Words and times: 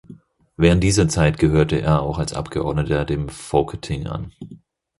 Während 0.57 0.83
dieser 0.83 1.07
Zeit 1.09 1.37
gehörte 1.37 1.79
er 1.79 2.01
auch 2.01 2.17
als 2.17 2.33
Abgeordneter 2.33 3.05
dem 3.05 3.29
Folketing 3.29 4.07
an. 4.07 4.33